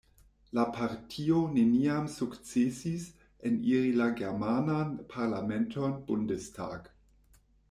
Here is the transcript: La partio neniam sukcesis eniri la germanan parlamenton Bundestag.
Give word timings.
La 0.59 0.63
partio 0.75 1.41
neniam 1.57 2.07
sukcesis 2.13 3.05
eniri 3.51 3.93
la 4.01 4.09
germanan 4.23 4.97
parlamenton 5.13 5.95
Bundestag. 6.11 6.91